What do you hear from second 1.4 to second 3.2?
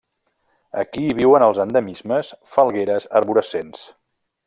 els endemismes falgueres